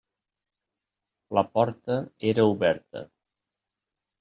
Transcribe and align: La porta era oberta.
La 1.39 1.43
porta 1.59 1.99
era 2.33 2.49
oberta. 2.55 3.07